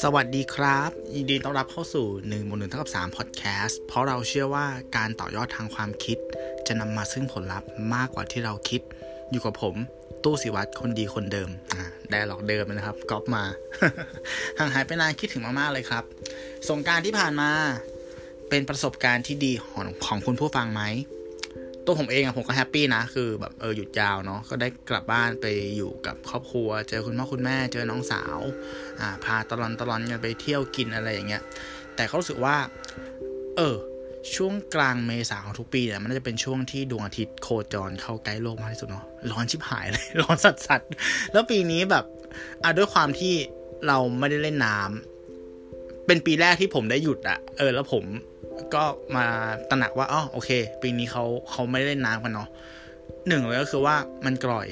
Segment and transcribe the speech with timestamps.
[0.00, 4.66] สวัสดีครับ ยินดีต้อนรับเข้าสู่1นึ่งบนหนึ่งเท่ากับ3พอดแคสต์เพราะเราเชื่อว่า
[4.96, 6.18] การต่อยอดทางความคิด
[6.66, 8.80] จะนำมาซึ่งผลลัพธ์มากกว่าที่เราคิด
[9.30, 9.74] อยู่กับผม
[10.24, 11.50] ตู้สิวัตรคนดีคนเดิม
[12.10, 13.44] ได้หลอกเดิมนะครับก๊อปมา
[14.58, 16.04] ห่างหายไปนานคิดถึงมากๆเลยครับ
[16.68, 17.50] สงการที่ผ่านมา
[18.48, 20.82] เป็นประสบการณ์ที่ดีของของคุณผู้ฟังไหม
[21.86, 28.38] ตัวผมเองอะผมก็แฮปปี้นะ คือแบบเออหยุดยาวเนาะก็ได้กลับบ้านไปอยู่กับครอบครัว เจอคุณพ่อคุณแม่เจอน้องสาว
[29.00, 31.42] อ่าพาตลอนตลอนกันไปเที่ยวกินอะไรอย่างเงี้ย
[31.96, 32.56] แต่เขารู้สึกว่า
[33.56, 33.76] เออ
[34.34, 42.04] ช่วงกลางเมษาของทุกปีเนี่ยมันจะเป็นช่วงที่ดวงอาทิตย์โคจรเข้าใกล้โลกมากที่สุดเนาะร้อนชิบหายเลย ร้อนสัสสัสๆแล้วปีนี้แบบ
[42.62, 43.34] อะด้วยความที่
[43.86, 48.04] เราไม่ได้เล่นน้ำเป็นปีแรกที่ผมได้หยุดอะเออ แล้วผม
[48.74, 48.84] ก็
[49.16, 49.26] มา
[49.70, 50.50] ตระหนักว่าอ๋อโอเค
[50.82, 52.48] ปีนี้เขาเขาไม่ได้เล่นน้ำกันเนาะ
[53.28, 54.68] หนึ่งเลยก็คือว่ามันกร่อย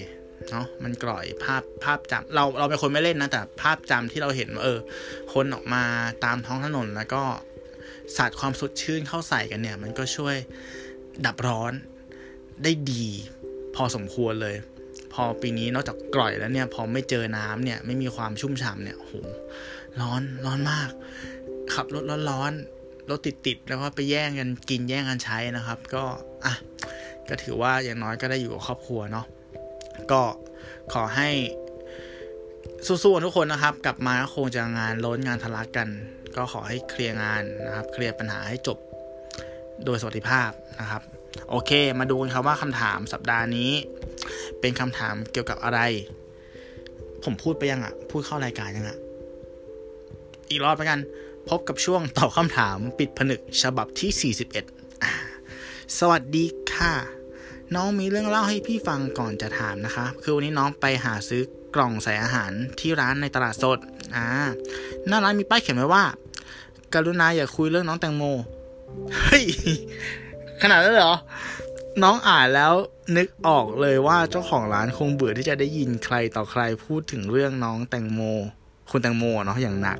[0.50, 4.78] เนาะมันกร่อยภาพภาพจำเราเราเป็นคนไม่เล่นนะ แต่ภาพจำที่เราเห็นเออ
[5.34, 5.82] คนออกมา
[6.24, 7.22] ตามท้องถนนแล้วก็
[8.16, 10.36] สาดความสดชื่นเข้าใส่กันเนี่ย มันก็ช่วย
[11.26, 11.72] ดับร้อน
[12.62, 13.06] ได้ดี
[13.76, 14.56] พอสมควรเลย
[15.12, 19.12] พอปีนี้นอกจากกร่อยแล้วเนี่ย พอไม่เจอน้ำเนี่ย ไม่มีความชุ่มฉ่ำเนี่ยโห
[20.00, 20.90] ร้อนร้อนมาก
[21.74, 22.52] ขับรถร้อนร้อน
[23.10, 26.04] รถติดติดๆแล้วก็ไปแย่งกันกินแย่งกันใช้นะครับ ก็
[26.44, 26.54] อะ
[27.28, 29.26] ก็ถือว่าอย่างน้อยก็ได้อยู่กับครอบครัวเนาะ
[30.10, 30.22] ก็
[30.92, 31.30] ขอให้
[32.86, 35.88] สู้ๆทุกคนนะครับ กลับมาก็คงจะงานล้นงานทะลักกัน
[36.36, 38.78] ก็ขอให้เคลียร์งานนะครับ เคลียร์ปัญหาให้จบ
[39.84, 41.02] โดยสวัสดิภาพนะครับ
[41.50, 43.70] โอเค มาดูกันครับว่าคำถามสัปดาห์นี้
[44.60, 45.80] เป็นคำถามเกี่ยวกับอะไร
[47.24, 48.98] ผมพูดไปยังอะพูดเข้ารายการยังอะ
[50.50, 51.00] อีกรอบแล้วกัน
[51.48, 55.12] พบกับช่วงตอบคำถามปิดผนึกฉบับที่ 41อ่า
[55.98, 56.94] สวัสดีค่ะ
[57.74, 61.42] น้องมีเรื่องเล่าให้พี่ฟังก่อนจะถามนะคะ คือวันนี้น้องไปหาซื้อ
[61.74, 63.78] กล่องใส่อาหารที่ร้านในตลาดสด
[64.16, 64.26] อ่า
[65.06, 66.04] หน้าร้านมีป้ายเขียนไว้ว่า
[66.94, 68.24] กรุณาอย่าคุยเรื่องน้องแตงโม
[69.16, 69.44] เฮ้ย
[70.62, 71.14] ขนาดนั้นเหรอ
[72.02, 72.72] น้องอ่านแล้ว
[73.16, 78.20] นึกออกเลยว่าเจ้าของร้านคงเบื่อที่จะได้ยินใครต่อใครพูดถึงเรื่องน้องแตงโม
[78.90, 79.98] คุณแตงโมเนาะอย่างหนัก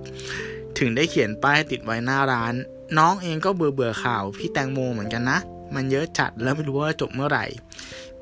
[0.79, 2.55] ถึงได้เขียนป้ายติดไว้หน้าร้าน
[2.99, 5.39] น้องเองก็เบื่อเบื่อข่าวพี่แตงโมเหมือนกันนะ
[5.75, 7.45] มันเยอะจัดแล้วไม่รู้ว่าจบเมื่อไหร่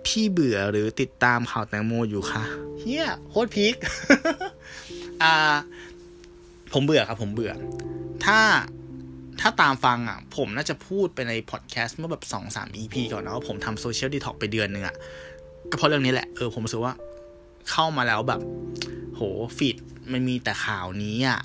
[0.07, 2.43] พี่เบื่อหรือติดตามข่าวแตงโมอยู่คะ
[2.79, 3.75] เฮียโคตรพีค
[5.23, 5.35] อ่า
[6.73, 7.53] ผมเบื่อครับ ผมเบื่อ
[8.25, 8.39] ถ้า
[9.41, 14.97] ถ้าตามฟังอะ ผมน่าจะพูดไปในพอดแคสต์เมื่อแบบสองสาม EP ก่อนนะว่าผมทำโซเชียลดีท็อกไปเดือนหนึ่งอะ
[15.71, 16.95] ก็เพราะเรื่องนี้แหละ เออผมรู้สึกว่า
[17.71, 18.41] เข้ามาแล้วแบบ
[19.15, 19.21] โห
[19.57, 19.77] ฟีด
[20.13, 21.41] มันมีแต่ข่าวนี้อะ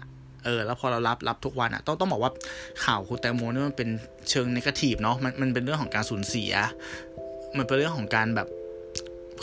[0.46, 2.32] เออแล้วพอเรารับรับทุกวันอะต้องต้องบอกว่า
[2.86, 3.90] ข่าวคุณแตงโมนี่มันเป็น
[4.30, 6.54] เชิงนกาทีฟเนาะมันมันเป็นเรื่องของการสูญเสีย
[7.58, 8.48] มันเป็นเรื่องของการแบบ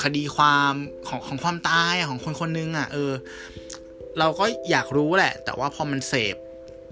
[0.03, 0.72] คดีความ
[1.08, 3.12] ของของความตายของคนคนนึงอะ เออ
[4.19, 6.37] เราก็อยากรู้แหละ แต่ว่าพอมันเสพ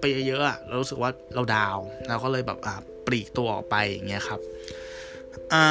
[0.00, 1.78] ไปเยอะๆอะเรารู้สึกว่าเราดาว
[2.08, 2.74] เราก็เลยแบบอ่า
[3.06, 4.40] ปลีกตัวออกไปอย่างเงี้ยครับ
[5.52, 5.64] อ่า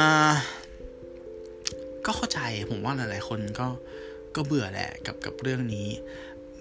[2.06, 3.66] ก็เข้าใจผมว่าหลาย ๆ คนก็
[4.36, 5.88] ก็เบื่อแหละกับกับเรื่องนี้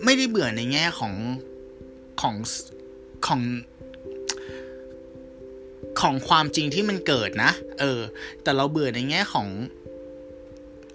[0.03, 1.13] ไม่ได้เบื่อในแง่ของ
[2.21, 2.35] ของ
[3.27, 3.41] ของ
[6.01, 8.01] ของความจริงที่มันเกิดนะ เออ
[8.43, 9.47] แต่เราเบื่อในแง่ของ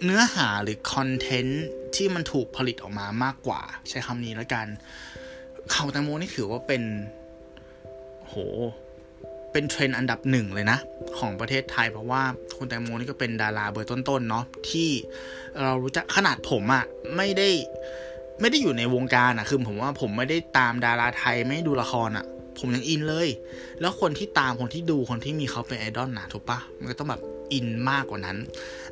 [0.03, 1.65] เนื้อหาหรือคอนเทนต์
[1.95, 4.67] ที่มันถูกผลิตออกมามากกว่า ใช้คำนี้แล้วกัน
[5.73, 6.83] ข่าวแตงโมนี่ถือว่าเป็น
[8.27, 8.35] โห
[9.51, 10.77] เป็นเทรนด์อันดับหนึ่งเลยนะ
[11.19, 12.23] ของประเทศไทยเพราะว่า
[12.57, 14.89] คุณแตงโมนี่ก็เป็นดาราเบอร์ต้นๆเนาะที่
[15.63, 17.49] เรารู้จักขนาดผมอะไม่ได้
[18.41, 22.25] ไม่ได้อยู่ในวงการอะคือผมว่าผมไม่ได้ตามดาราไทยไม่ดูละครอะ
[22.59, 23.27] ผมยังอินเลย
[23.81, 27.21] แล้วคนที่ตามคนที่ดูคนที่มีเขาเป็นไอดอลนะถูกปะมันก็ต้องแบบ
[27.53, 28.37] อินมากกว่านั้น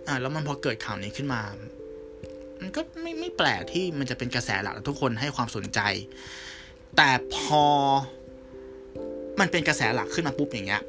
[0.07, 1.41] อ่า แล้วมันพอเกิดข่าวนี้ขึ้นมา
[2.61, 5.79] มันก็ไม่ไม่แปลกที่มันจะเป็นกระแสหลักและทุกคนให้ความสนใจ
[6.97, 7.63] แต่พอ
[9.39, 10.81] มันเป็นกระแสหลักขึ้นมาปุ๊บอย่างเงี้ย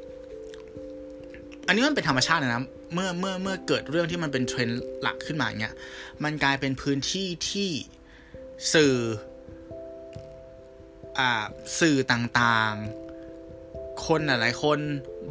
[1.67, 5.75] อันนี้มันเป็นธรรมชาตินะ เมื่อเมื่อเมื่อเกิดเรื่องที่มันเป็นเทรนด์หลักขึ้นมาเงี้ย
[6.23, 7.69] มันกลายเป็นพื้นที่ที่
[8.73, 8.95] สื่อ
[11.19, 11.29] อา
[11.79, 14.79] สื่อต่างๆ คนหลายๆคน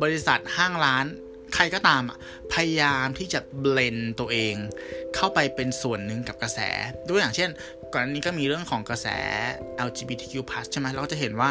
[0.02, 1.06] บริษัทห้างร้าน
[1.54, 2.18] ใครก็ตามอะ
[2.54, 4.54] พยายามที่จะเบลนตัวเอง
[5.14, 6.60] เข้าไปเป็นส่วนหนึ่งกับกระแส
[7.06, 7.50] ตัวอย่างเช่น
[7.92, 9.06] ก่อนนนี้ก็มีเรื่องของกระแส
[9.86, 10.34] LGBTQ+
[10.70, 11.50] ใช่ไหมเราจะเห็นว่า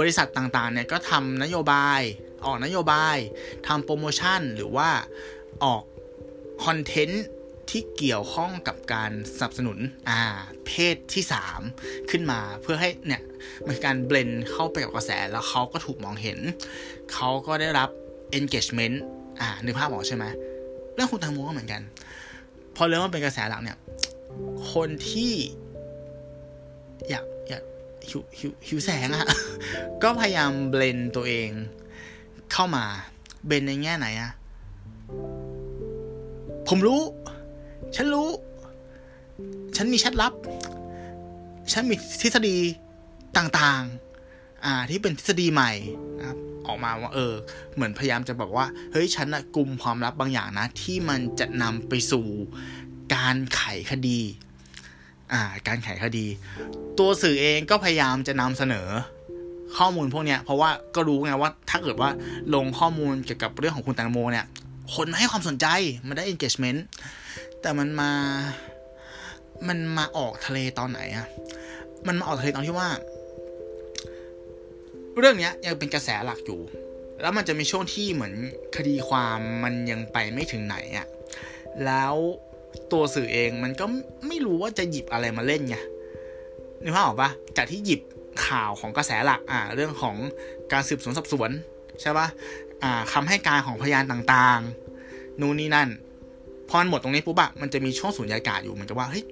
[0.00, 2.00] บริษัทต่างๆเนี่ยก็ทำนโยบาย
[2.44, 3.16] ออกนโยบาย
[3.66, 4.90] ทำโปรโมชั่นหรือว่า
[5.64, 5.82] ออก
[6.64, 7.24] คอนเทนต์
[7.70, 9.78] ที่เกี่ยวข้องกับการสนับสนุน
[10.10, 10.20] อ่า
[10.66, 11.24] เพศที่
[11.66, 13.22] 3 ขึ้นมาเพื่อให้เนี่ย
[13.66, 16.38] มันการเบลนเข้าไปกับกระแสแล้วเขาก็ถูกมองเห็น
[17.12, 17.88] เขาก็ได้รับ
[18.38, 18.96] engagement
[19.40, 20.24] อ่านึกภาพออกใช่ไหม
[20.94, 21.82] เรื่องคุณตังโมก็เหมือนกัน
[22.76, 23.78] พอเรื่องว่าเป็นกระแสหลักเนี่ย
[24.72, 25.32] คนที่
[27.08, 27.62] อยากอยาก
[28.08, 29.26] หิวหิวหิวแสงอะ
[30.02, 31.50] ก็พยายามเบลนตัวเอง
[32.52, 32.84] เข้ามา
[33.46, 34.32] เบนในแง่ไหนอะ
[36.68, 37.00] ผมรู้
[37.94, 38.28] ฉันรู้
[39.76, 40.32] ฉันมีแชัดลับ
[41.72, 42.56] ฉันมีทฤษฎี
[43.36, 45.72] ต่างๆ อ่า ที่เป็นทฤษฎีใหม่
[46.18, 47.32] นะครับ ออกมาว่าเออ
[47.74, 52.26] เหมือนพยายามจะบอกว่า เฮ้ย ฉันนะกลุ่มความลับบางอย่างนะ ที่มันจะนำไปสู่
[53.14, 54.20] การไขคดี
[55.32, 56.26] อ่า การไขคดี
[56.98, 58.88] ตัวสื่อเองก็พยายามจะนำเสนอ
[59.78, 62.10] ข้อมูลพวกเนี้ย เพราะว่าก็รู้ไงว่า ถ้าเกิดว่า
[62.54, 64.46] ลงข้อมูลเกี่ยวกับเรื่องของคุณแตงโมเนี่ย
[64.94, 65.66] คนให้ความสนใจ
[66.06, 66.78] มันได้ engagement
[67.66, 68.12] แต่มันมา
[69.68, 71.26] มันมาออกทะเลตอนไหนอะ
[72.06, 72.88] มันมาออกทะเลตอนที่ว่า
[75.18, 76.60] เรื่องเนี้ยังเป็นกระแสหลักอยู่
[77.20, 78.34] แล้วมันจะมีช่วงที่เหมือน
[78.76, 81.06] คดีความมันยังไปไม่ถึงไหนอะ
[81.84, 82.14] แล้ว
[82.92, 83.84] ตัวสื่อเองมันก็
[84.26, 85.76] ไม่รู้ว่าจะหยิบอะไรมาเล่นไง
[86.82, 88.00] นึกภาพออกปะจากที่หยิบ
[88.46, 90.16] ข่าวของกระแสหลัก อ่า เรื่องของ
[90.72, 91.50] การสืบสวนสอบสวน
[92.00, 92.26] ใช่ปะ
[92.82, 95.90] อ่าคำให้การของพยานต่างๆ นู่นนี่นั่น
[96.68, 99.24] พอมันหมดตรงนี้ปุ๊บอะมันจะมีช่วงสูญญากาศอยู่เหมือนกับว่าเฮ้ย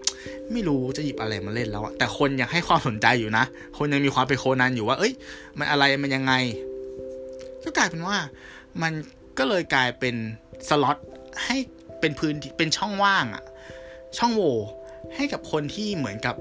[0.53, 3.45] ไม่รู้จะหยิบอะไรมาเล่นแล้วอะแต่คนยังให้ความสนใจอยู่นะ
[3.79, 5.13] คนยังมีความเป็นโคนันอยู่ว่า เอ้ย
[5.59, 6.33] มันอะไรมันยังไง
[7.65, 8.17] ก็กลายเป็นว่า
[8.83, 8.93] มัน
[9.39, 10.15] ก็เลยกลายเป็น
[10.69, 10.97] สล็อต
[11.45, 11.57] ให้
[12.01, 13.45] เป็นพื้นเป็นช่องว่างอะ
[14.19, 14.57] ช่องโหว่
[15.15, 16.37] ให้กับคนที่เหมือนกับ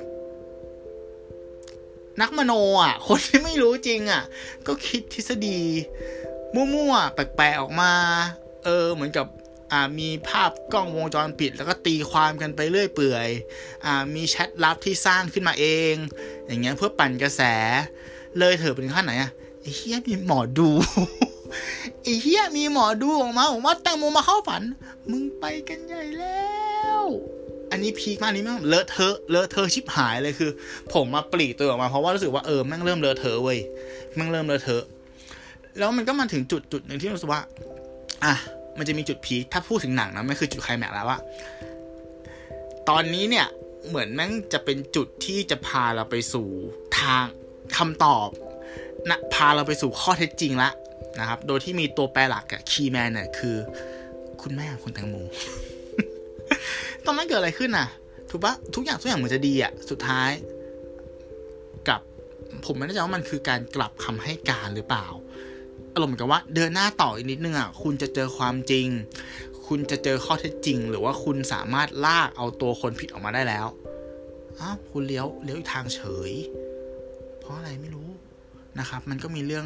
[2.22, 2.54] นักมโน
[2.84, 4.24] อะ คนที่ไม่รู้จริงอะ
[4.68, 5.60] ก็คิดทฤษฎี
[6.56, 7.92] มั่วๆแปลกๆออกมา
[8.66, 9.26] เออ เหมือนกับ
[10.00, 13.30] มีภาพกล้องวงจรปิด แล้วก็ตีความกันไปเรื่อยเปื่อย
[13.86, 15.96] อมีแชทลับที่สร้างขึ้นมาเอง
[16.48, 17.42] อย่างเงี้ยเพื่อปั่นกระแส
[18.40, 19.32] เลยเถอะเป็นขั้นไหนอะ
[19.62, 20.70] ไอ้เฮียมีหมอดู
[22.04, 24.62] ไอ้เฮียมีหมอดูออกมาบอกว่าแตงโมมาเข้าฝัน
[25.12, 26.52] มึงไปกันใหญ่แล้
[27.02, 27.04] ว
[27.72, 30.52] อันนี้พีคมากนี่แม่งเลอะเทอะเลอะเทอะชิบหายเลยคือ
[30.94, 33.60] ผมมาปลีตัวออกมาเพราะว่ารู้สึกว่าเออแม่งเริ่มเลอะเทอะเว้ย
[34.16, 34.84] แม่งเริ่มเลอะเทอะ
[35.78, 37.42] แล้วมันก็มาถึงจุดจุดหนึ่งที่รู้สึกว่า
[38.26, 38.34] อะ
[38.78, 41.20] มันจะมีจุดพีคถ้าพูดถึงหนังนะไม่คือจุดไคลแม็กซ์แล้วว่า
[42.90, 43.48] ตอนนี้เนี่ย
[43.88, 46.48] เหมือนแม่งจะเป็นจุดที่จะพาเราไปสู่
[47.00, 47.26] ทาง
[47.78, 48.28] คำตอบ
[49.10, 50.70] นะพาเราไปสู่ข้อเท็จจริงละ
[51.20, 53.56] นะครับ โดยที่มีตัวแปรหลักอะคีแมนเนี่ยคือ
[54.42, 55.16] คุณแม่ของคุณแตงโม
[57.06, 57.88] ตอนนั้นเกิดอะไรขึ้นน่ะ
[58.30, 60.30] ถูกปะทุกอย่างทุกอย่างเหมือนจะดีอะสุดท้าย
[61.88, 62.00] กับ
[62.66, 65.06] ผมไม่แน่ใจว่ามันคือการกลับคำให้การหรือเปล่า
[65.94, 68.88] อารมณ์เหมือนกับว่าเดินหน้าต่ออีกนิดนึงอะคุณจะเจอความจริง
[69.68, 73.68] คุณจะเจอข้อเท็จจริง หรือว่าคุณสามารถลากเอาตัวคนผิดออกมาได้แล้ว
[74.60, 76.32] อ้าวคุณเลี้ยวเลี้ยวอีกทางเฉย
[77.40, 78.10] เพราะอะไรไม่รู้
[78.80, 79.66] นะครับ มันก็มีเรื่อง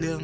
[0.00, 0.22] เรื่อง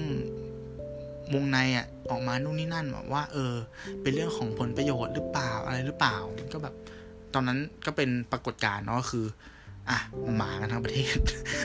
[1.34, 3.54] วงในอะออกมานู่นนี่นั่นแบบว่า เออ
[4.02, 6.74] เป็นเรื่องของผลประโยชน์หรือเปล่าอะไรหรือเปล่ามันก็แบบ
[7.34, 9.26] ตอนนั้นก็เป็นปรากฏการณ์เนาะคือ
[9.90, 9.98] อะ
[10.36, 11.18] หมากันทั้งประเทศ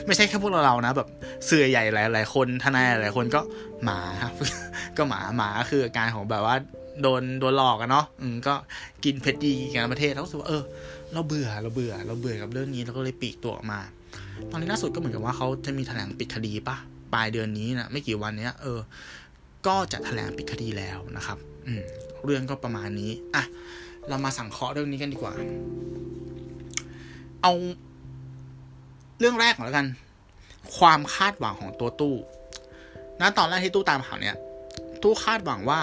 [0.06, 1.08] ไม่ใช่แค่พวกเราเรานะ แบบ
[1.46, 3.40] เสื่อใหญ่หลาย ๆ คนทนายหลายคนก็
[3.84, 4.32] หมาครับ
[4.96, 6.56] ก็หมาหมาคืออาการของแบบว่า
[7.02, 8.54] โดนโดนหลอกกันเนาะอืมก็
[9.04, 10.62] กินเพชรดีกันประเทศแล้วรู้สึกว่าเออ
[11.12, 13.80] เราเบื่อเราเบื่อ เราเบื่อกับเรื่องนี้เราก็เลยปีกตัวออกมา
[14.50, 16.76] ตอนนี้ล่าสุดก็เหมือนกับว่าเขาจะมีแถลงปิดคดีปะ
[17.14, 18.78] ปลายเดือนนี้นะไม่กี่วันเนี้ย เออ
[19.66, 21.82] ก็จะแถลงปิดคดีแล้วนะครับ อืม
[22.24, 23.44] เรื่องก็ประมาณนี้อะ
[24.08, 25.34] เรามาสังเคราะห์เรื่องนี้กันดีกว่า
[27.42, 27.52] เอา
[29.22, 29.86] เรื่องแรกก่อนแล้วกัน
[30.76, 32.16] ความคาดหวังของตัวตู้
[33.20, 34.36] ณตอนแรกที่ตู้ตามข่าวเนี่ย
[35.02, 35.80] ตู้คาดหวังว่า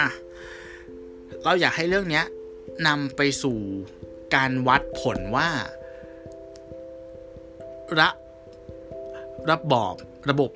[0.00, 0.08] อะ
[1.44, 2.24] เราอยากให้เรื่องเนี้ย
[2.86, 3.58] นำไปสู่
[4.34, 5.48] การวัดผลว่า
[7.98, 8.08] ระ
[9.50, 9.94] ระบอบ
[10.30, 10.50] ระบบ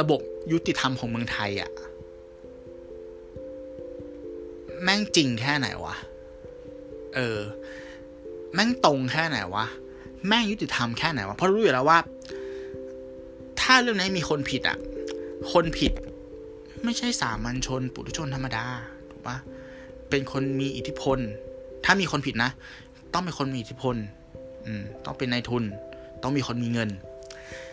[0.00, 0.20] ระบบ
[0.52, 1.70] ยุติธรรมของเมืองไทยอะ่ะ
[4.82, 5.96] แม่งจริงแค่ไหนวะ
[7.14, 7.38] เออ
[8.54, 9.66] แม่งตรงแค่ไหนวะ
[10.28, 11.98] แม่งยุติธรรมแค่ไหนวะเพราะรู้อยู่แล้วว่า
[13.60, 14.78] ถ้าเรื่องนี้มีคนผิดอะ่ะ
[15.52, 15.92] คนผิด
[16.84, 18.64] ไม่ใช่สามัญชน ปุถุชนธรรมดา
[19.10, 19.36] ถูกปะ
[20.10, 21.18] เป็นคนมีอิทธิพล
[21.84, 22.50] ถ้ามีคนผิดนะ
[23.12, 23.96] ต้องเป็นคนมีอิทธิพล
[24.66, 25.64] อืม ต้องเป็นนายทุน
[26.22, 26.90] ต้องมีคนมีเงิน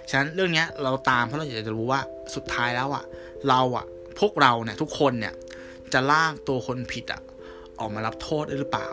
[0.10, 2.00] ฉะนั้นเรื่องนี้เราตามเพราะเราอยากจะรู้ว่า
[2.36, 3.04] สุดท้ายแล้วอะ
[3.50, 3.86] เราอะ
[4.20, 5.34] พวกเราเนี่ยทุกคนเนี่ย
[5.94, 7.22] จะลากตัวคนผิดอะ
[7.80, 8.90] ออกมารับโทษได้หรือเปล่า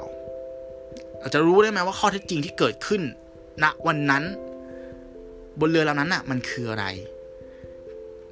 [1.20, 3.02] เราจะรู้ได้ไหมว่าข้อเท็จจริงที่เกิดขึ้น
[3.62, 4.24] ณวันนั้น
[5.60, 6.86] บนเรือลำนั้นอะมันคืออะไร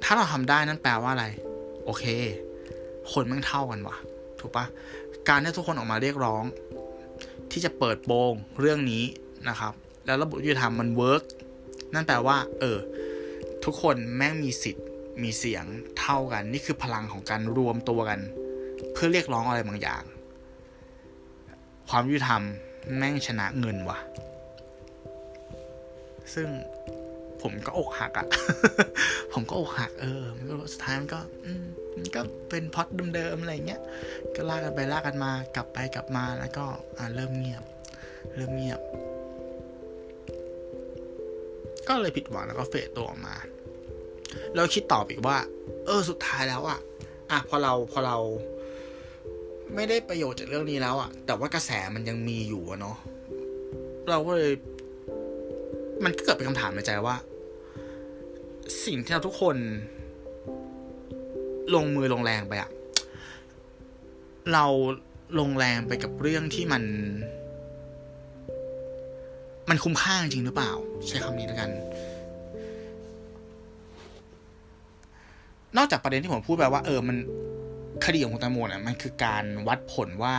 [0.03, 1.25] ถ้าเราทำได้นั่นแปลว่าอะไร
[1.85, 2.03] โอเค
[3.11, 3.97] คนมันเท่ากันวะ
[4.39, 4.65] ถูกปะ
[5.27, 6.43] การที่ทุกคนออกมาเรียกร้อง
[7.51, 9.03] ที่จะเปิดโปงเรื่องนี้
[9.49, 9.73] นะครับ
[10.05, 11.23] แล้วระบบยุติธรรมมันเวิร์ก
[11.93, 12.77] นั่นแปลว่า เออ
[13.65, 14.85] ทุกคนแม่งมีสิทธิ์
[15.23, 15.65] มีเสียง
[15.99, 18.19] เท่ากัน นี่คือพลังของการรวมตัวกัน
[18.93, 20.03] เพื่อเรียกร้องอะไรบางอย่าง
[21.89, 22.41] ความยุติธรรม
[22.97, 23.99] แม่งชนะเงินว่ะ
[26.33, 26.47] ซึ่ง
[27.41, 28.27] ผมก็อกหักอะ่ะ
[29.33, 30.21] ผมก็อกหัก เออ
[30.73, 31.19] สุดท้ายมันก็
[31.97, 33.81] มันก็เป็นพอดเดิมๆอะไรเงี้ย
[34.35, 36.65] ก็ลากกันไปลากกันมากลับไปกลับมาแล้วก็
[36.97, 37.63] อ่าเริ่มเงียบ
[38.35, 38.81] เริ่มเงียบ
[41.87, 43.35] ก็เลยผิดหวังแล้วก็เฟดตัวออกมา
[44.55, 45.37] แล้วคิดตอบอีกว่า
[45.85, 46.79] เออสุดท้ายแล้วอะ
[47.31, 48.17] อะพอเราพอเรา
[49.75, 52.97] ไม่ได้ประโยชน์จากเรื่องนี้แล้วอะแต่ว่ากระแสมันยังมีอยู่เนาะ
[54.09, 54.53] เราก็เลย
[56.03, 57.15] มันก็เกิดเป็นคำถามในใจว่า
[58.85, 59.57] สิ่งที่เราทุกคน
[61.75, 62.69] ลงมือลงแรงไปอะ
[64.53, 64.65] เรา
[65.39, 66.83] ลงแรงไปกับเรื่องที่มัน
[69.69, 70.71] มันคุ้มค่าจริงหรือเปล่า
[71.07, 71.69] ใช้คำนี้แล้วกัน
[75.77, 77.17] นอกจากประเด็นที่ผมพูดไปว่า เออมัน
[78.05, 80.35] คดีของคุณตังโมเนี่ยมันคือการวัดผลว่า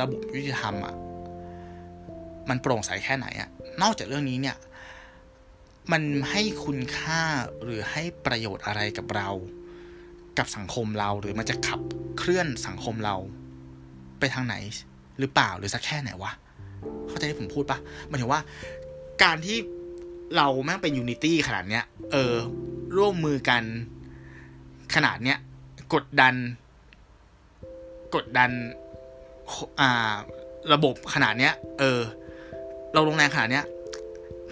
[0.00, 0.94] ระบบยุติธรรมอะ
[2.48, 3.50] มันโปร่งใสแค่ไหนอะ
[3.82, 4.56] นอกจากเรื่องนี้เนี่ย
[5.92, 7.22] มันให้คุณค่า
[7.64, 9.28] หรือให้ประโยชน์อะไรกับเรา
[10.38, 11.80] กับสังคมเราหรือมันจะขับ
[12.18, 13.16] เคลื่อนสังคมเรา
[14.18, 14.54] ไปทางไหน
[15.18, 16.32] หรือเปล่าหรือสักแค่ไหนวะ
[17.08, 17.78] เข้าใจที่ผมพูดปะ
[18.10, 18.40] มายถึงว่า
[19.22, 19.56] การที่
[20.36, 22.34] เราแม่งเป็นยูนิตี้ขนาดเนี้ย เออ
[22.96, 23.62] ร่วมมือกัน
[24.94, 25.38] ขนาดเนี้ย
[25.94, 26.34] กดดัน
[28.14, 28.50] กดดัน
[29.80, 30.14] อ่า
[30.72, 32.00] ระบบขนาดเนี้ย เออ
[32.94, 33.66] เราลงแรงขนาดเนี้ย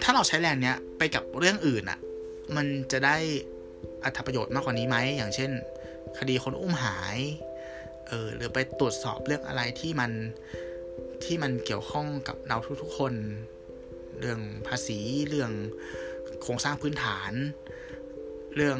[0.03, 1.99] ถ้าเราใช้แรงเนี้ยไปกับเรื่องอื่นอะ่ะ
[2.55, 3.17] มันจะได้
[4.03, 5.51] อัตประโยชน์มากกว่านี้ไหม อย่างเช่น
[6.17, 7.17] คดีคนอุ้มหาย
[8.07, 10.11] เออ หรือไปตรวจสอบเรื่องอะไรที่มัน
[11.23, 13.13] ที่มันเกี่ยวข้องกับเราทุกๆคน
[14.19, 15.51] เรื่องภาษี เรื่อง
[16.41, 17.31] โครงสร้างพื้นฐาน
[18.55, 18.79] เรื่อง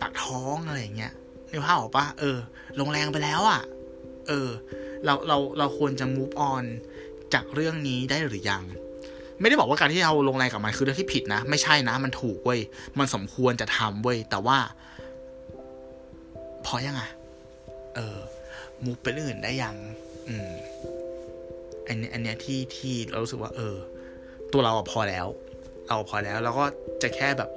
[0.00, 1.12] ปากท้องอะไรอย่างเงี้ย
[1.50, 2.38] นึกภาพออกปะเออ
[2.80, 3.62] ลงแรงไปแล้วอะ่ะ
[4.28, 4.48] เออ
[5.04, 6.64] เรา เรา เราควรจะ move on
[7.34, 8.62] จากเรื่องนี้ได้หรือยัง
[9.40, 12.60] ไม่ได้บอกว่าการที่เราลงแรงกับมันคือเรื่องที่ผิดนะ ไม่ใช่นะ มันถูกเว้ย
[12.98, 14.58] มันสมควรจะทำเว้ย แต่ว่า
[16.66, 17.02] พอยังไง
[17.94, 18.18] เออ
[18.84, 19.76] มุกไปเรื่องอื่นได้ยัง
[20.28, 20.50] อืม
[21.86, 23.76] อันนี้อันเนี้ยที่ที่เรารู้สึกว่า เออ
[24.52, 25.26] ตัวเราพอแล้ว
[25.88, 26.64] เราพอแล้ว แล้วก็
[27.02, 27.50] จะแค่แบบ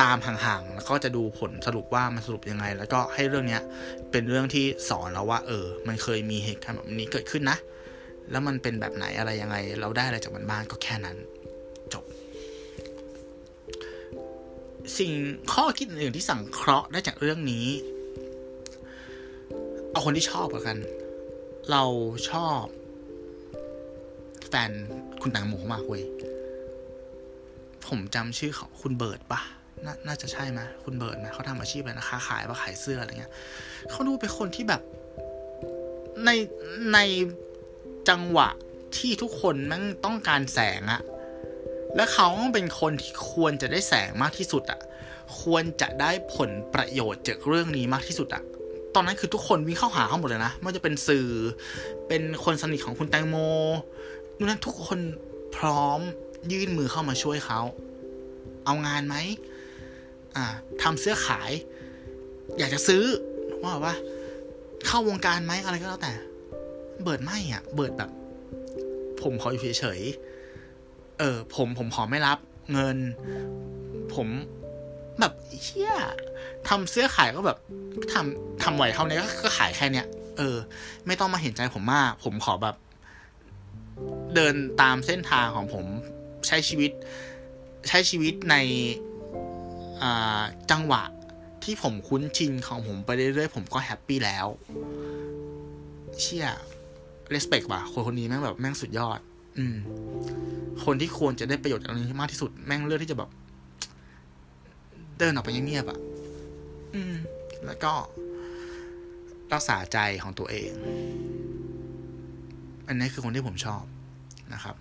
[0.00, 3.62] ตามห่างๆ แล้วก็จะดูผลสรุปว่ามันสรุปยังไง แล้วก็ให้เรื่องเนี้ย
[4.10, 7.58] เป็นเรื่องที่สอนเราว่า เออ มันเคยมีเหตุการณ์แบบนี้เกิดขึ้นนะ
[8.30, 11.16] แล้วมันเป็นแบบไหนอะไรยังไง เราได้อะไรจากมันบ้างก็แค่นั้น
[11.94, 12.04] จบ
[14.98, 15.12] สิ่ง
[15.52, 17.66] ข้อคิดอื่นที่สังเคราะห์ได้จากเรื่องนี้
[19.90, 20.78] เอาคนที่ชอบกัน
[21.70, 21.84] เรา
[22.30, 22.62] ชอบ
[24.48, 24.70] แฟน
[25.22, 26.04] คุณแตงโมมากเว้ย
[27.86, 29.40] ผมจำชื่อเขาคุณเบิร์ดปะ
[29.86, 33.32] นน่าจะใช่ไหมคุณเบิร์ดไหมเขาทำอาชีพอะไรนะค้าขายว่าขายเสื้ออะไรเงี้ย
[33.90, 34.82] เขาดูเป็นคนที่แบบ
[36.24, 36.30] ใน
[36.94, 36.98] ใน
[38.08, 38.48] จังหวะ
[38.96, 41.02] ที่ทุกคนแม่งต้องการแสงอะ
[41.96, 44.80] และเขาเป็นคนที่ควรจะได้แสงมากที่สุดอะ
[45.40, 48.42] ควรจะได้ผลประโยชน์จากเรื่องนี้มากที่สุดอะ
[48.94, 51.28] ตอนนั้นคือทุกคนวิ่งเข้าหาเขาหมดเลยนะไม่ว่าจะเป็นสื่อ
[52.08, 53.36] เป็นคนสนิทของคุณแตงโม
[54.36, 54.98] นู่นนั้นทุกคน
[55.56, 56.00] พร้อม
[56.52, 57.60] ยื่นมือเข้ามาช่วยเขา
[58.64, 59.16] เอางานไหม
[60.36, 60.44] อ่า
[60.82, 61.50] ทำเสื้อขาย
[62.58, 63.04] อยากจะซื้อ
[63.62, 63.94] ว่าว่า
[64.86, 66.12] เข้าวงการไหมอะไรก็แล้วแต่
[67.02, 68.10] เบิร์ดไม่อะ เบิร์ดแบบ
[69.22, 72.38] ผมขออยู่เฉยๆเออ ผมผมขอไม่รับ
[72.72, 72.98] เงิน
[74.14, 74.28] ผม
[75.20, 75.32] แบบ
[75.64, 75.92] เชี่ย
[76.68, 77.58] ทำเสื้อขายก็แบบ
[78.12, 80.06] ทำทำไหวเท่านี้ก็ขายแค่เนี้ย
[80.38, 80.56] เออ
[81.06, 82.76] ไม่ต้องมาเห็นใจผมมาก ผมขอแบบ
[84.34, 85.84] เดินตามเส้นทางของผม
[86.46, 86.90] ใช้ชีวิต
[87.88, 88.56] ใช้ชีวิตใน
[90.70, 91.02] จังหวะ
[91.64, 94.46] ที่ผมคุ้นชินของผมไปเรื่อยๆผมก็แฮปปี้แล้ว
[96.20, 96.48] เชี่ย
[97.32, 99.18] เรสเพคว่ะคนคนนี้แม่งแบบแม่งสุดยอด
[99.58, 99.76] อืม
[100.84, 103.30] คนที่ควรจะได้ประโยชน์จากตรงนี้มากที่สุดแม่งเลือกที่จะแบบ
[105.18, 105.98] เดินออกไปเงียบๆอะ
[106.94, 107.14] อืม
[107.66, 107.92] แล้วก็
[109.52, 110.70] รักษาใจของตัวเอง
[112.88, 113.82] อันนี้คือคนที่ผมชอบ
[114.54, 114.76] นะครับ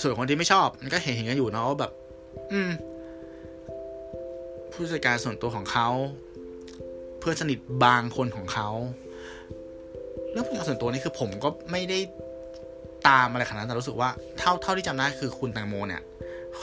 [0.00, 1.92] ส่วนคนที่ไม่ชอบ มันก็เห็นเห็นกันอยู่เนาะว่าแบบ
[2.52, 2.70] อืม
[4.72, 5.88] ผู้จัดการส่วนตัวของเขา
[7.18, 8.68] เพื่อนสนิทบางคนของเขา
[10.36, 11.98] รื่องผู้จัดการส่วนตัวนี่คือผมก็ไม่ได้
[13.08, 16.02] ตามอะไรขนาดนั้นแต่รู้สึกว่าเท่าเท่าที่จำได้คือคุณแตงโมเนี่ย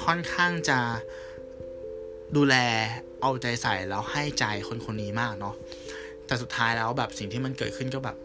[0.03, 0.79] ค่อนข้างจะ
[2.35, 2.55] ดูแล
[3.21, 5.55] เอาใจใส่แล้วให้ใจคนคนนี้มากเนาะ
[6.27, 8.17] แต่สุดท้ายแล้วแบบสิ่งที่มันเกิดขึ้นก็แบบ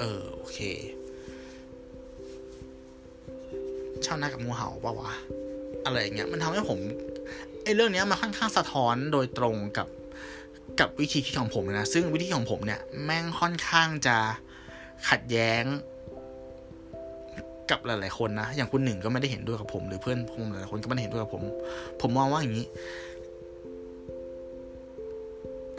[0.00, 0.58] เออโอเค
[4.04, 5.12] ชาวนากับงูเห่าปะวะ
[5.84, 6.78] อะไรอย่างเงี้ยมันทำให้ผม
[7.64, 9.88] ไอ้เรื่องเนี้ยมันค่อนข้างสะท้อนโดยตรงกับ
[10.80, 14.16] กับวิธีคิดของผมนะ ซึ่งวิธีของผมเนี่ย แม่งค่อนข้างจะ
[15.08, 15.64] ขัดแย้ง
[17.70, 21.42] กับหลาย ๆ คนนะ อย่างคุณหนึ่งก็ไม่ได้เห็นด้วยกับผม หรือเพื่อนผมหลายๆคนก็ไม่ได้เห็นด้วยกับผม
[22.00, 22.66] ผมมองว่าอย่างนี้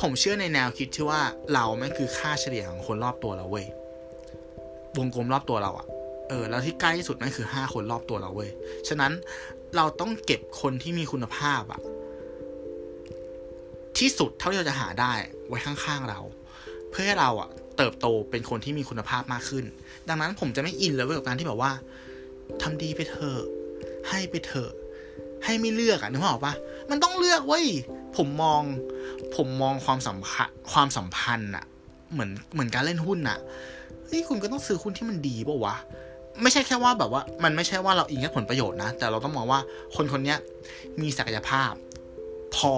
[0.01, 1.21] ผมเชื่อในแนวคิดที่ว่า
[1.53, 3.65] เราแม่งคือค่าเฉลี่ยของคนรอบตัวเราเว้ย
[4.97, 5.87] วงกลมรอบตัวเราอะ
[6.29, 8.49] เออแล้วที่ใกล้ที่สุดนั่นคือห้าคนรอบตัวเราเว้ย
[8.87, 9.11] ฉะนั้น
[9.75, 11.81] เราต้องเก็บคนที่มีคุณภาพอะ
[13.97, 15.13] ที่สุดเท่าที่เราจะหาได้
[15.47, 16.19] ไว้ข้างๆเรา
[16.89, 19.65] เพื่อให้เราอะ เติบโตเป็นคนที่มีคุณภาพมากขึ้น
[20.09, 21.71] ดังนั้นผมจะไม่อินเลยกับการที่แบบว่า
[22.61, 23.41] ทำดีไปเถอะ
[24.09, 24.71] ให้ไปเถอะ
[25.43, 26.53] ให้ไม่เลือกอะนึกออกปะ
[26.89, 27.65] มันต้องเลือกเว้ย
[28.17, 28.61] ผมมอง
[29.35, 31.65] ผมมองความสัมพันธ์ความสัมพันธ์อะ
[32.11, 33.37] เหมือนเหมือนการเล่นหุ้นอะ
[34.05, 35.75] เฮ้ยคุณก็ต้องซื้อหุ้นที่มันดีป่าวะ
[36.41, 39.59] ไม่ใช่แค่ว่าแบบว่า มันไม่ใช่ว่าเราอิงแค่ผลประโยชน์นะ แต่เราต้องมองว่า
[39.95, 40.35] คนคนนี้
[41.01, 41.71] มีศักยภาพ
[42.55, 42.75] พอ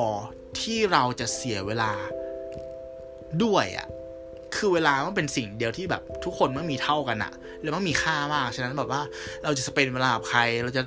[0.60, 1.92] ที่เราจะเสียเวลา
[3.44, 3.88] ด้วยอะ่ะ
[4.56, 9.02] คือเวลามันเป็นสิ่งเดียวที่แบบทุกคนไม่มีเท่ากันอะแล้วมันมีค่ามาก ฉะนั้นแบบว่า
[9.44, 10.84] เราจะสเปนเวลากับใคร เราจะ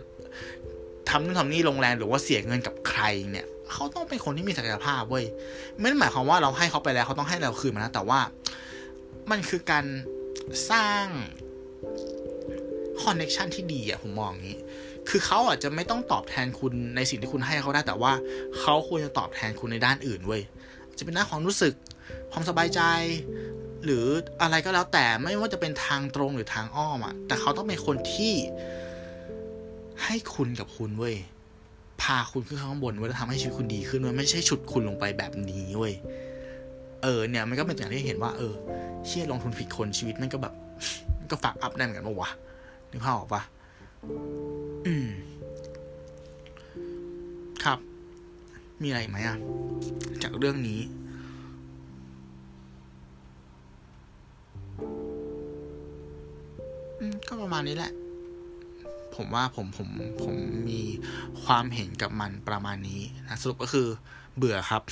[1.09, 5.25] ทำนู่นทำนี่โรงแรมหรือว่าเสียเงินกับใครเนี่ย เขาต้องเป็นคนที่มีศักยภาพเว้ย
[5.81, 8.21] ไม่ได้หมายความว่าเราให้เขาไปแล้วเขาต้องให้เราคืนมานะแต่ว่า
[9.31, 9.85] มันคือการ
[10.71, 11.05] สร้าง
[13.03, 14.59] คอนเน็ชันที่ดีอะผมมองอย่างนี้
[15.09, 18.13] คือเขาอาจจะไม่ต้องตอบแทนคุณในสิ่งที่คุณให้เขาได้แต่ว่า
[18.61, 20.43] เขาควรจะตอบแทนคุณในด้านอื่นเว้ย
[20.99, 21.75] จะเป็นด้านความรู้สึก
[22.33, 22.81] ความสบายใจ
[23.85, 24.05] หรือ
[24.43, 28.35] อะไรก็แล้วแต่ไม่ว่าจะเป็นทางตรงหรือทางอ้อมอะแต่เขาต้องเป็นคนที่
[30.05, 31.17] ให้คุณกับคุณเว้ย
[32.03, 35.95] พาคุณขึ้นข้างบนเว้ยแล้วทำให้ชีวิตคุณดีขึ้นเว้ยไม่ใช่ฉุดคุณลงไปแบบนี้เว้ย
[37.03, 38.55] เออเนี่ยมันก็เป็นอย่างที่เห็นว่า เออ
[39.07, 40.55] เชี่ยลงทุนผิดคนชีวิตมันก็แบบ
[41.31, 42.31] ก็ฝากอัพได้เหมือนกันปะวะ
[42.91, 43.43] นึกภาพออกปะ
[44.87, 45.09] อืม
[47.65, 47.79] ครับ
[48.83, 49.37] มีอะไรไหมอะ
[50.23, 50.81] จากเรื่องนี้
[57.53, 57.93] มก็ประมาณนี้แหละ
[59.17, 59.89] ผมว่าผมผม
[60.23, 60.35] ผม
[60.71, 60.81] มี
[61.45, 63.87] ความเห็นกับมันประมาณนี้นะสรุปก็คือ
[64.37, 64.83] เบื่อครับ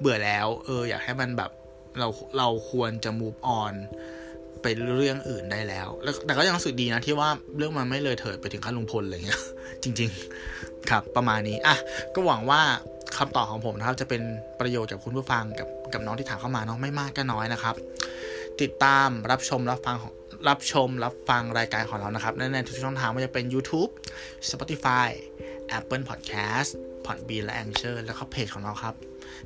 [0.00, 1.50] เบื่อแล้ว เออ อยากให้มันแบบ
[1.98, 2.08] เรา
[2.38, 3.74] เราควรจะ move on
[4.62, 9.40] ไปเรื่องอื่นได้แล้ว แล้ว แต่ก็ยังรู้สึกดีนะที่ว่าเรื่องมันไม่เลยเถิดไปถึงขั้นลุงพลอะไรเงี้ย
[9.82, 10.10] จริง
[10.50, 11.76] ๆ ครับ ประมาณนี้ อะ
[12.14, 12.60] ก็หวังว่า
[13.16, 14.22] คำตอบของผมนะครับ จะเป็น
[14.60, 17.74] ประโยชน์กับคุณผู้ฟังกับกับน้องที่ถามเข้ามาเนาะไม่มากก็น้อยนะครับ
[18.60, 20.12] ติดตามรับชมรับฟังของ
[20.48, 23.90] รับชมรับฟังรายการของเรานะครับในทุกช่องทางไม่ว่าจะเป็น YouTube
[24.50, 25.08] Spotify
[25.78, 26.70] Apple Podcast
[27.06, 28.94] Podbean และ Anchor แล้วก็เพจของเราครับ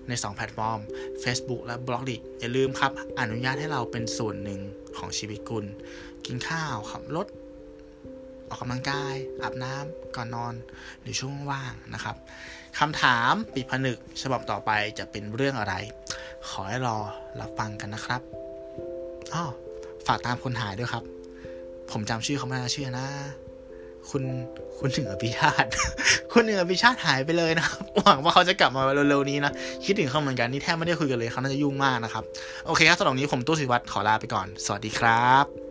[0.08, 0.80] ใน 2 แพลตฟอร์ม
[1.22, 4.60] Facebook และ b ล็อกดิอย่าลืมครับ อนุญาตให้เราเป็นส่วนหนึ่ง
[4.98, 5.64] ของชีวิตคุณ
[6.26, 7.26] กินข้าวขับรถ
[8.48, 10.54] ออกกำลังกาย อาบน้ำก่อนนอน
[11.00, 12.16] หรือช่วงว่างนะครับ
[12.78, 15.74] คำถามปิดผนึก ฉบับต่อไปจะเป็นเรื่องอะไร
[16.48, 16.98] ขอให้รอ
[17.40, 18.20] รับฟังกันนะครับ
[19.34, 19.46] อ้อ
[20.06, 21.02] ฝากตามคนหายด้วยครับ
[21.92, 23.06] ผมจำชื่อเขาไม่ได้ชื่อนะ
[24.10, 24.22] คุณ
[24.78, 25.68] คุณเหนือพิชาติ
[26.32, 29.52] คุณเหนือพิชาติหายไปเลยนะครับ หวังว่าเขาจะกลับมาเร็วๆนี้นะ
[29.84, 32.24] คิดถึงเขาเหมือนกันนี่แทบไม่ได้คุยกันเลยเขาน่าจะยุ่งมากนะครับ
[32.66, 35.67] โอเคครับสำหรับนี้ผมตู้สิวัตรขอลาไปก่อน สวัสดีครับ